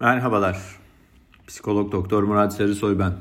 Merhabalar. 0.00 0.58
Psikolog 1.46 1.92
Doktor 1.92 2.22
Murat 2.22 2.54
Sarısoy 2.54 2.98
ben. 2.98 3.12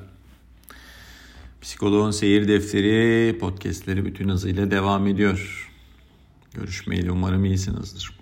Psikoloğun 1.62 2.12
Seyir 2.12 2.48
Defteri 2.48 3.38
podcastleri 3.40 4.06
bütün 4.06 4.30
hızıyla 4.30 4.72
devam 4.72 5.08
ediyor. 5.08 5.70
Görüşmeyeli 6.54 7.12
umarım 7.12 7.46
iyisinizdir. 7.46 8.20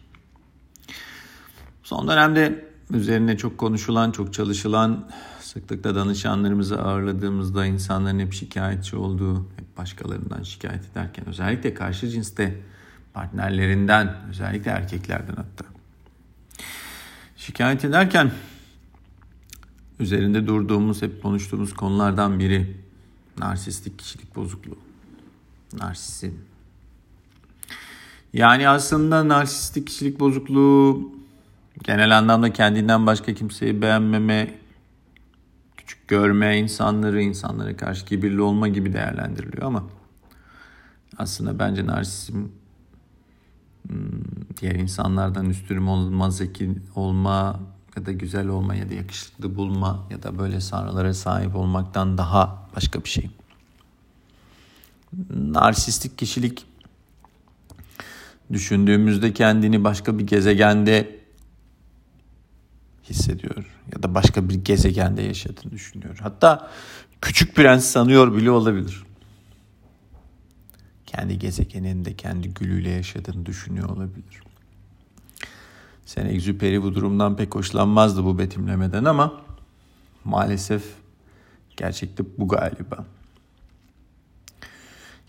Son 1.83 2.07
dönemde 2.07 2.65
üzerine 2.93 3.38
çok 3.38 3.58
konuşulan, 3.58 4.12
çok 4.12 4.33
çalışılan, 4.33 5.10
sıklıkla 5.39 5.96
danışanlarımızı 5.96 6.81
ağırladığımızda 6.81 7.65
insanların 7.65 8.19
hep 8.19 8.33
şikayetçi 8.33 8.96
olduğu, 8.96 9.39
hep 9.39 9.78
başkalarından 9.78 10.44
şikayet 10.44 10.92
ederken 10.92 11.29
özellikle 11.29 11.74
karşı 11.74 12.10
cinste 12.10 12.62
partnerlerinden, 13.13 14.15
özellikle 14.29 14.71
erkeklerden 14.71 15.35
hatta 15.35 15.76
şikayet 17.48 17.86
ederken 17.86 18.32
üzerinde 20.00 20.48
durduğumuz, 20.48 21.02
hep 21.02 21.24
konuştuğumuz 21.24 21.74
konulardan 21.74 22.40
biri 22.40 22.78
narsistik 23.38 24.00
kişilik 24.00 24.36
bozukluğu. 24.36 24.78
Narsizm. 25.74 26.32
Yani 28.34 28.70
aslında 28.70 29.28
narsistik 29.28 29.88
kişilik 29.88 30.20
bozukluğu 30.20 31.12
genel 31.84 32.18
anlamda 32.18 32.54
kendinden 32.54 33.05
başka 33.05 33.34
kimseyi 33.34 33.82
beğenmeme, 33.82 34.60
küçük 35.77 36.08
görme, 36.08 36.58
insanları 36.58 37.22
insanlara 37.22 37.77
karşı 37.77 38.05
kibirli 38.05 38.41
olma 38.41 38.68
gibi 38.68 38.94
değerlendiriliyor 38.94 39.64
ama 39.64 39.84
aslında 41.18 41.60
bence 41.60 41.86
narsizm 41.86 42.44
diğer 44.62 44.76
insanlardan 44.76 45.50
üstün 45.50 45.88
olma, 45.88 46.32
zeki 46.32 46.72
olma 46.96 47.59
ya 47.96 48.05
da 48.05 48.12
güzel 48.12 48.48
olma 48.48 48.76
ya 48.76 48.90
da 48.90 48.94
yakışıklı 48.94 49.55
bulma 49.55 50.08
ya 50.10 50.23
da 50.23 50.40
böyle 50.40 50.62
sanrılara 50.62 51.13
sahip 51.13 51.55
olmaktan 51.55 52.18
daha 52.18 52.70
başka 52.76 53.04
bir 53.04 53.10
şey. 53.10 53.30
Narsistik 55.30 56.18
kişilik 56.18 56.65
düşündüğümüzde 58.54 59.34
kendini 59.34 59.84
başka 59.84 60.20
bir 60.20 60.27
gezegende 60.27 61.20
hissediyor 63.10 63.65
ya 63.96 64.03
da 64.03 64.15
başka 64.15 64.49
bir 64.49 64.55
gezegende 64.55 65.21
yaşadığını 65.21 65.71
düşünüyor. 65.71 66.17
Hatta 66.21 66.71
küçük 67.21 67.55
prens 67.55 67.85
sanıyor 67.85 68.35
bile 68.35 68.52
olabilir. 68.52 69.06
Kendi 71.08 71.39
gezegeninde 71.39 72.16
kendi 72.16 72.53
gülüyle 72.53 72.89
yaşadığını 72.89 73.45
düşünüyor 73.45 73.89
olabilir. 73.89 74.41
Sen 76.05 76.25
Exuperi 76.25 76.83
bu 76.83 76.95
durumdan 76.95 77.36
pek 77.36 77.55
hoşlanmazdı 77.55 78.23
bu 78.23 78.39
betimlemeden 78.39 79.05
ama 79.05 79.41
maalesef 80.23 80.83
gerçekte 81.77 82.23
bu 82.38 82.47
galiba. 82.47 83.05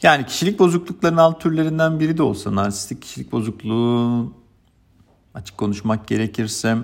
Yani 0.02 0.26
kişilik 0.26 0.58
bozukluklarının 0.58 1.18
alt 1.18 1.40
türlerinden 1.40 2.00
biri 2.00 2.18
de 2.18 2.22
olsa 2.22 2.54
narsistik 2.54 3.02
kişilik 3.02 3.32
bozukluğu 3.32 4.32
açık 5.34 5.58
konuşmak 5.58 6.08
gerekirse 6.08 6.78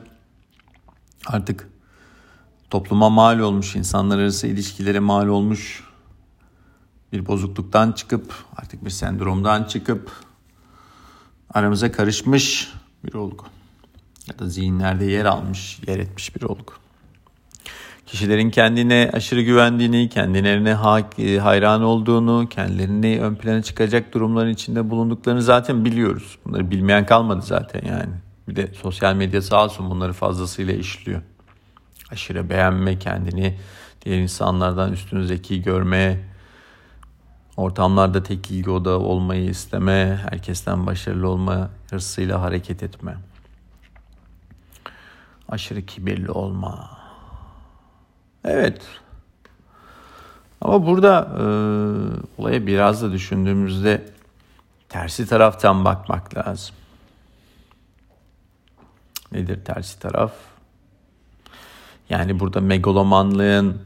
artık 1.27 1.69
topluma 2.71 3.11
mal 3.11 3.39
olmuş, 3.39 3.77
insanlar 3.77 4.19
arası 4.19 4.47
ilişkilere 4.47 5.01
mal 5.01 5.29
olmuş 5.29 5.85
bir 7.15 7.27
bozukluktan 7.27 7.93
çıkıp 7.93 8.35
artık 8.57 8.85
bir 8.85 8.91
sendromdan 8.91 9.65
çıkıp 9.65 10.11
aramıza 11.55 11.93
karışmış 11.93 12.73
bir 13.05 13.15
olgu 13.15 13.45
ya 14.29 14.39
da 14.39 14.49
zihinlerde 14.49 15.05
yer 15.05 15.25
almış, 15.25 15.81
yer 15.87 15.99
etmiş 15.99 16.37
bir 16.37 16.43
olgu. 16.43 16.73
Kişilerin 18.07 18.51
kendine 18.51 19.11
aşırı 19.13 19.43
güvendiğini, 19.43 20.09
kendilerine 20.09 20.75
hayran 21.39 21.83
olduğunu, 21.83 22.49
kendilerini 22.49 23.21
ön 23.21 23.35
plana 23.35 23.63
çıkacak 23.63 24.15
durumların 24.15 24.51
içinde 24.51 24.91
bulunduklarını 24.91 25.43
zaten 25.43 25.85
biliyoruz. 25.85 26.39
Bunları 26.45 26.71
bilmeyen 26.71 27.07
kalmadı 27.07 27.43
zaten 27.43 27.89
yani. 27.89 28.15
Bir 28.49 28.57
de 28.57 28.69
sosyal 28.83 29.15
medya 29.15 29.43
sağ 29.43 29.65
olsun 29.65 29.91
bunları 29.91 30.13
fazlasıyla 30.13 30.75
işliyor. 30.75 31.23
Aşırı 32.11 32.51
beğenme, 32.51 32.99
kendini 32.99 33.59
diğer 34.05 34.19
insanlardan 34.19 34.93
üstün 34.93 35.23
zeki 35.23 35.63
görme, 35.63 36.34
ortamlarda 37.57 38.23
tek 38.23 38.51
ilgi 38.51 38.71
oda 38.71 38.99
olmayı 38.99 39.45
isteme, 39.45 40.21
herkesten 40.31 40.87
başarılı 40.87 41.29
olma 41.29 41.71
hırsıyla 41.91 42.43
hareket 42.43 42.83
etme 42.83 43.17
aşırı 45.49 45.87
kibirli 45.87 46.31
olma. 46.31 46.99
Evet. 48.45 48.83
Ama 50.61 50.87
burada 50.87 51.29
e, 51.39 51.45
olaya 52.43 52.67
biraz 52.67 53.03
da 53.03 53.13
düşündüğümüzde 53.13 54.07
tersi 54.89 55.27
taraftan 55.27 55.85
bakmak 55.85 56.37
lazım. 56.37 56.75
Nedir 59.33 59.65
tersi 59.65 59.99
taraf? 59.99 60.33
Yani 62.11 62.41
burada 62.41 62.61
megalomanlığın 62.61 63.83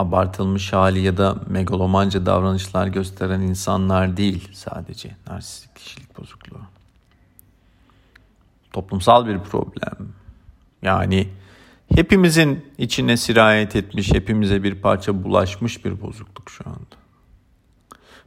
abartılmış 0.00 0.72
hali 0.72 1.00
ya 1.00 1.16
da 1.16 1.36
megalomanca 1.46 2.26
davranışlar 2.26 2.86
gösteren 2.86 3.40
insanlar 3.40 4.16
değil 4.16 4.48
sadece 4.52 5.16
narsistik 5.26 5.76
kişilik 5.76 6.18
bozukluğu. 6.18 6.60
Toplumsal 8.72 9.26
bir 9.26 9.38
problem, 9.38 10.08
yani 10.82 11.28
hepimizin 11.94 12.66
içine 12.78 13.16
sirayet 13.16 13.76
etmiş, 13.76 14.12
hepimize 14.12 14.62
bir 14.62 14.74
parça 14.74 15.24
bulaşmış 15.24 15.84
bir 15.84 16.02
bozukluk 16.02 16.50
şu 16.50 16.64
anda. 16.66 16.96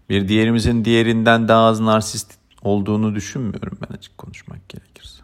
Bir 0.09 0.27
diğerimizin 0.27 0.85
diğerinden 0.85 1.47
daha 1.47 1.65
az 1.65 1.79
narsist 1.79 2.33
olduğunu 2.61 3.15
düşünmüyorum 3.15 3.77
ben 3.81 3.95
açık 3.95 4.17
konuşmak 4.17 4.69
gerekirse. 4.69 5.23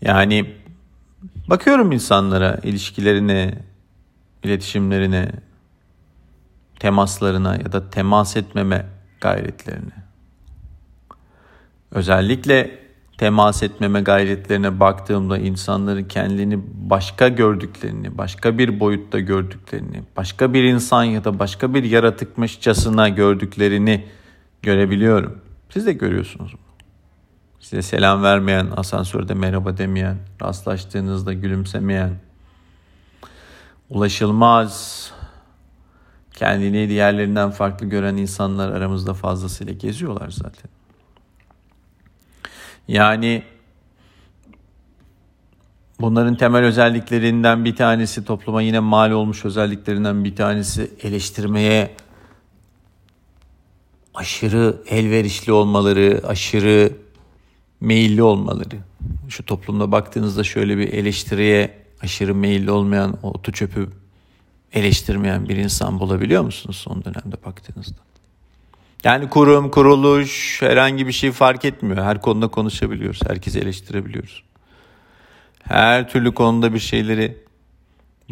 Yani 0.00 0.54
bakıyorum 1.48 1.92
insanlara, 1.92 2.60
ilişkilerine, 2.62 3.58
iletişimlerine, 4.46 5.30
temaslarına 6.78 7.54
ya 7.54 7.72
da 7.72 7.90
temas 7.90 8.36
etmeme 8.36 8.86
gayretlerine. 9.20 10.06
Özellikle 11.90 12.86
temas 13.18 13.62
etmeme 13.62 14.00
gayretlerine 14.00 14.80
baktığımda 14.80 15.38
insanların 15.38 16.04
kendini 16.04 16.60
başka 16.74 17.28
gördüklerini, 17.28 18.18
başka 18.18 18.58
bir 18.58 18.80
boyutta 18.80 19.20
gördüklerini, 19.20 20.02
başka 20.16 20.52
bir 20.52 20.64
insan 20.64 21.04
ya 21.04 21.24
da 21.24 21.38
başka 21.38 21.74
bir 21.74 21.84
yaratıkmışçasına 21.84 23.08
gördüklerini 23.08 24.06
görebiliyorum. 24.62 25.40
Siz 25.70 25.86
de 25.86 25.92
görüyorsunuz 25.92 26.52
mu? 26.52 26.60
Size 27.60 27.82
selam 27.82 28.22
vermeyen, 28.22 28.68
asansörde 28.76 29.34
merhaba 29.34 29.78
demeyen, 29.78 30.16
rastlaştığınızda 30.42 31.32
gülümsemeyen, 31.32 32.10
ulaşılmaz, 33.90 35.10
kendini 36.32 36.88
diğerlerinden 36.88 37.50
farklı 37.50 37.86
gören 37.86 38.16
insanlar 38.16 38.72
aramızda 38.72 39.14
fazlasıyla 39.14 39.72
geziyorlar 39.72 40.30
zaten. 40.30 40.70
Yani 42.88 43.42
bunların 46.00 46.36
temel 46.36 46.64
özelliklerinden 46.64 47.64
bir 47.64 47.76
tanesi 47.76 48.24
topluma 48.24 48.62
yine 48.62 48.80
mal 48.80 49.10
olmuş 49.10 49.44
özelliklerinden 49.44 50.24
bir 50.24 50.36
tanesi 50.36 50.90
eleştirmeye 51.02 51.96
aşırı 54.14 54.76
elverişli 54.88 55.52
olmaları, 55.52 56.22
aşırı 56.26 56.92
meyilli 57.80 58.22
olmaları. 58.22 58.76
Şu 59.28 59.44
toplumda 59.44 59.92
baktığınızda 59.92 60.44
şöyle 60.44 60.78
bir 60.78 60.92
eleştiriye 60.92 61.85
aşırı 62.02 62.34
meyilli 62.34 62.70
olmayan, 62.70 63.18
otu 63.22 63.52
çöpü 63.52 63.88
eleştirmeyen 64.72 65.48
bir 65.48 65.56
insan 65.56 66.00
bulabiliyor 66.00 66.42
musunuz 66.42 66.76
son 66.76 67.04
dönemde 67.04 67.36
baktığınızda? 67.46 68.06
Yani 69.04 69.30
kurum, 69.30 69.70
kuruluş, 69.70 70.62
herhangi 70.62 71.06
bir 71.06 71.12
şey 71.12 71.32
fark 71.32 71.64
etmiyor. 71.64 72.04
Her 72.04 72.20
konuda 72.20 72.48
konuşabiliyoruz. 72.48 73.20
Herkesi 73.26 73.60
eleştirebiliyoruz. 73.60 74.42
Her 75.62 76.08
türlü 76.08 76.34
konuda 76.34 76.74
bir 76.74 76.78
şeyleri 76.78 77.36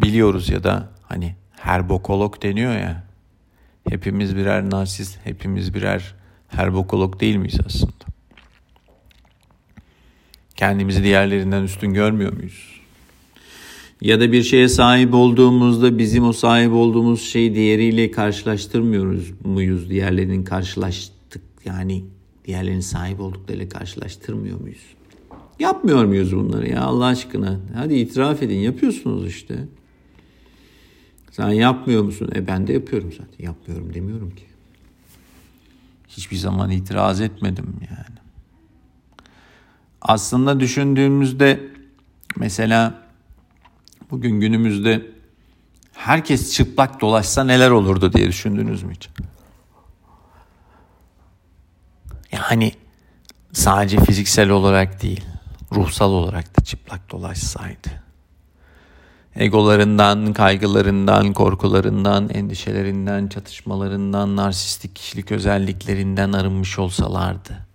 biliyoruz 0.03 0.49
ya 0.49 0.65
da 0.65 0.89
hani 1.03 1.37
her 1.57 1.89
bokolog 1.89 2.43
deniyor 2.43 2.73
ya. 2.73 3.05
Hepimiz 3.89 4.37
birer 4.37 4.71
narsist, 4.71 5.19
hepimiz 5.25 5.75
birer 5.75 6.15
her 6.49 6.75
bokolog 6.75 7.21
değil 7.21 7.37
miyiz 7.37 7.59
aslında? 7.67 7.93
Kendimizi 10.57 11.05
diğerlerinden 11.05 11.63
üstün 11.63 11.95
görmüyor 11.95 12.33
muyuz? 12.33 12.81
Ya 14.05 14.21
da 14.21 14.33
bir 14.33 14.43
şeye 14.43 14.69
sahip 14.69 15.15
olduğumuzda 15.15 15.99
bizim 15.99 16.25
o 16.25 16.33
sahip 16.33 16.73
olduğumuz 16.73 17.23
şeyi 17.23 17.55
diğeriyle 17.55 18.11
karşılaştırmıyoruz 18.11 19.33
muyuz? 19.45 19.91
Diğerlerinin 19.91 20.45
karşılaştık 20.45 21.43
yani 21.65 22.05
diğerlerinin 22.45 22.81
sahip 22.81 23.21
olduklarıyla 23.21 23.69
karşılaştırmıyor 23.69 24.61
muyuz? 24.61 24.85
Yapmıyor 25.59 26.05
muyuz 26.05 26.37
bunları 26.37 26.69
ya 26.69 26.83
Allah 26.83 27.05
aşkına? 27.05 27.61
Hadi 27.75 27.95
itiraf 27.95 28.43
edin 28.43 28.59
yapıyorsunuz 28.59 29.27
işte. 29.27 29.69
Sen 31.31 31.49
yapmıyor 31.49 32.03
musun? 32.03 32.31
E 32.35 32.47
ben 32.47 32.67
de 32.67 32.73
yapıyorum 32.73 33.13
zaten. 33.13 33.45
Yapmıyorum 33.45 33.95
demiyorum 33.95 34.31
ki. 34.31 34.45
Hiçbir 36.09 36.37
zaman 36.37 36.71
itiraz 36.71 37.21
etmedim 37.21 37.75
yani. 37.81 38.19
Aslında 40.03 40.61
düşündüğümüzde 40.61 41.61
mesela 42.37 43.04
bugün 44.15 44.41
günümüzde 44.41 45.07
herkes 45.93 46.55
çıplak 46.55 47.01
dolaşsa 47.01 47.45
neler 47.45 47.71
olurdu 47.71 48.13
diye 48.13 48.29
düşündünüz 48.29 48.83
mü 48.83 48.95
hiç? 48.95 49.09
Yani 52.33 52.73
sadece 53.53 54.05
fiziksel 54.05 54.51
olarak 54.51 55.03
değil, 55.03 55.25
ruhsal 55.73 56.11
olarak 56.11 56.61
da 56.61 56.65
çıplak 56.65 57.11
dolaşsaydı. 57.11 57.89
Egolarından, 59.37 60.33
kaygılarından, 60.33 61.33
korkularından, 61.33 62.29
endişelerinden, 62.29 63.29
çatışmalarından, 63.29 64.37
narsistik 64.37 64.97
kişilik 64.97 65.33
özelliklerinden 65.33 66.33
arınmış 66.33 66.79
olsalardı. 66.79 67.67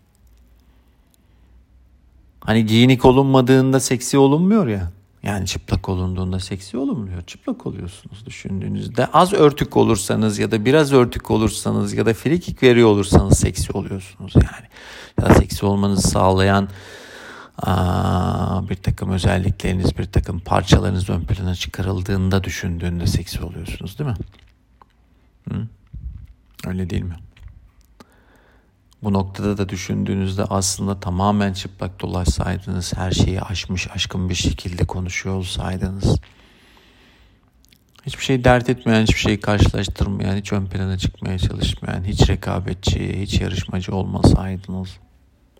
Hani 2.39 2.65
giyinik 2.65 3.05
olunmadığında 3.05 3.79
seksi 3.79 4.17
olunmuyor 4.17 4.67
ya. 4.67 4.91
Yani 5.23 5.45
çıplak 5.45 5.89
olunduğunda 5.89 6.39
seksi 6.39 6.77
olunmuyor. 6.77 7.21
Çıplak 7.21 7.65
oluyorsunuz 7.65 8.25
düşündüğünüzde. 8.25 9.05
Az 9.05 9.33
örtük 9.33 9.77
olursanız 9.77 10.39
ya 10.39 10.51
da 10.51 10.65
biraz 10.65 10.93
örtük 10.93 11.31
olursanız 11.31 11.93
ya 11.93 12.05
da 12.05 12.13
frikik 12.13 12.63
veriyor 12.63 12.89
olursanız 12.89 13.39
seksi 13.39 13.71
oluyorsunuz 13.71 14.33
yani. 14.35 14.67
Ya 15.19 15.25
da 15.25 15.33
seksi 15.33 15.65
olmanızı 15.65 16.07
sağlayan 16.07 16.69
aa, 17.57 18.69
bir 18.69 18.75
takım 18.75 19.11
özellikleriniz, 19.11 19.97
bir 19.97 20.05
takım 20.05 20.39
parçalarınız 20.39 21.09
ön 21.09 21.21
plana 21.21 21.55
çıkarıldığında 21.55 22.43
düşündüğünde 22.43 23.07
seksi 23.07 23.43
oluyorsunuz 23.43 23.99
değil 23.99 24.09
mi? 24.09 24.17
Hı? 25.51 25.67
Öyle 26.67 26.89
değil 26.89 27.03
mi? 27.03 27.15
Bu 29.03 29.13
noktada 29.13 29.57
da 29.57 29.69
düşündüğünüzde 29.69 30.43
aslında 30.43 30.99
tamamen 30.99 31.53
çıplak 31.53 32.01
dolaşsaydınız, 32.01 32.93
her 32.97 33.11
şeyi 33.11 33.41
aşmış 33.41 33.87
aşkın 33.91 34.29
bir 34.29 34.35
şekilde 34.35 34.85
konuşuyor 34.85 35.35
olsaydınız, 35.35 36.15
hiçbir 38.05 38.23
şey 38.23 38.43
dert 38.43 38.69
etmeyen, 38.69 39.03
hiçbir 39.03 39.19
şeyi 39.19 39.39
karşılaştırmayan, 39.39 40.37
hiç 40.37 40.53
ön 40.53 40.65
plana 40.65 40.97
çıkmaya 40.97 41.37
çalışmayan, 41.37 42.03
hiç 42.03 42.29
rekabetçi, 42.29 43.21
hiç 43.21 43.41
yarışmacı 43.41 43.95
olmasaydınız 43.95 44.89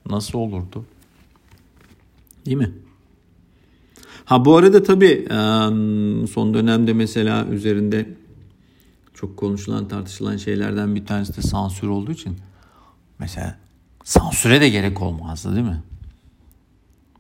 nasıl 0.10 0.40
olurdu? 0.40 0.86
Değil 2.46 2.58
mi? 2.58 2.72
Ha 4.26 4.46
bu 4.46 4.58
arada 4.58 4.84
tabii 4.84 5.26
son 6.32 6.54
dönemde 6.54 6.94
mesela 6.94 7.46
üzerinde 7.46 8.10
çok 9.14 9.38
konuşulan 9.38 9.88
tartışılan 9.88 10.38
şeylerden 10.38 10.96
bir 10.96 11.06
tanesi 11.06 11.38
de 11.38 11.42
sansür 11.42 11.88
olduğu 11.88 12.12
için 12.12 12.38
Mesela 13.20 13.58
sansüre 14.04 14.62
de 14.62 14.70
gerek 14.70 15.02
olmazdı 15.02 15.56
değil 15.56 15.66
mi? 15.66 15.84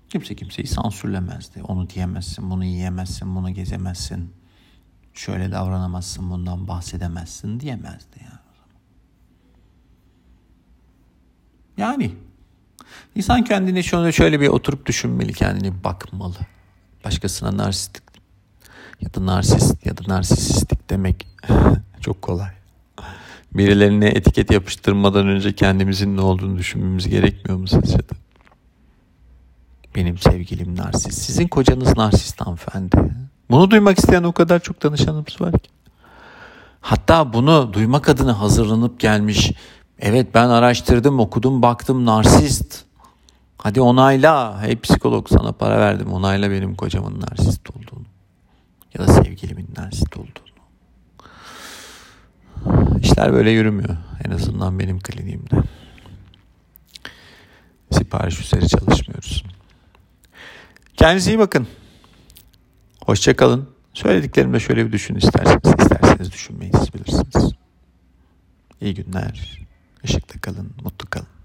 Kimse 0.09 0.35
kimseyi 0.35 0.67
sansürlemezdi. 0.67 1.63
Onu 1.63 1.89
diyemezsin, 1.89 2.51
bunu 2.51 2.65
yiyemezsin, 2.65 3.35
bunu 3.35 3.53
gezemezsin. 3.53 4.33
Şöyle 5.13 5.51
davranamazsın, 5.51 6.29
bundan 6.29 6.67
bahsedemezsin 6.67 7.59
diyemezdi 7.59 8.19
yani. 8.23 8.39
Yani 11.77 12.11
insan 13.15 13.43
kendine 13.43 13.83
şöyle 13.83 14.11
şöyle 14.11 14.41
bir 14.41 14.47
oturup 14.47 14.85
düşünmeli, 14.85 15.33
kendine 15.33 15.83
bakmalı. 15.83 16.37
Başkasına 17.05 17.57
narsistik 17.57 18.03
ya 19.01 19.13
da 19.13 19.25
narsist 19.25 19.85
ya 19.85 19.97
da 19.97 20.01
narsistik 20.07 20.89
demek 20.89 21.27
çok 22.01 22.21
kolay 22.21 22.58
birilerine 23.53 24.07
etiket 24.07 24.51
yapıştırmadan 24.51 25.27
önce 25.27 25.55
kendimizin 25.55 26.17
ne 26.17 26.21
olduğunu 26.21 26.57
düşünmemiz 26.57 27.09
gerekmiyor 27.09 27.59
mu 27.59 27.67
sizce 27.67 27.97
de? 27.97 28.13
Benim 29.95 30.17
sevgilim 30.17 30.75
narsist. 30.75 31.13
Sizin 31.13 31.47
kocanız 31.47 31.97
narsist 31.97 32.41
hanımefendi. 32.41 32.97
Bunu 33.49 33.71
duymak 33.71 33.99
isteyen 33.99 34.23
o 34.23 34.31
kadar 34.31 34.59
çok 34.59 34.83
danışanımız 34.83 35.41
var 35.41 35.51
ki. 35.51 35.69
Hatta 36.81 37.33
bunu 37.33 37.73
duymak 37.73 38.09
adına 38.09 38.39
hazırlanıp 38.39 38.99
gelmiş. 38.99 39.51
Evet 39.99 40.27
ben 40.33 40.49
araştırdım, 40.49 41.19
okudum, 41.19 41.61
baktım 41.61 42.05
narsist. 42.05 42.83
Hadi 43.57 43.81
onayla. 43.81 44.61
Hey 44.61 44.79
psikolog 44.79 45.29
sana 45.29 45.51
para 45.51 45.79
verdim. 45.79 46.13
Onayla 46.13 46.51
benim 46.51 46.75
kocamın 46.75 47.21
narsist 47.21 47.69
olduğunu. 47.69 48.05
Ya 48.93 49.07
da 49.07 49.13
sevgilimin 49.13 49.67
narsist 49.77 50.17
olduğunu. 50.17 50.48
İşler 53.01 53.33
böyle 53.33 53.51
yürümüyor. 53.51 53.97
En 54.25 54.31
azından 54.31 54.79
benim 54.79 54.99
kliniğimde. 54.99 55.55
Sipariş 57.91 58.39
üzeri 58.39 58.67
çalışmıyoruz. 58.67 59.43
Kendinize 60.97 61.31
iyi 61.31 61.39
bakın. 61.39 61.67
Hoşçakalın. 63.05 63.69
Söylediklerimde 63.93 64.59
şöyle 64.59 64.85
bir 64.85 64.91
düşün 64.91 65.15
isterseniz. 65.15 65.79
isterseniz 65.79 66.31
düşünmeyi 66.33 66.71
siz 66.79 66.93
bilirsiniz. 66.93 67.51
İyi 68.81 68.95
günler. 68.95 69.59
Işıkta 70.03 70.39
kalın, 70.39 70.71
mutlu 70.83 71.09
kalın. 71.09 71.38